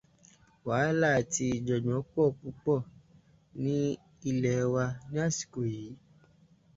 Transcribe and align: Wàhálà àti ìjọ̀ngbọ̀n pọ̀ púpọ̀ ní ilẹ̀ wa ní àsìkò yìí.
Wàhálà 0.67 1.07
àti 1.19 1.43
ìjọ̀ngbọ̀n 1.57 2.05
pọ̀ 2.13 2.27
púpọ̀ 2.39 2.79
ní 3.61 3.75
ilẹ̀ 4.29 4.61
wa 4.73 4.85
ní 5.11 5.17
àsìkò 5.27 5.61
yìí. 5.71 5.93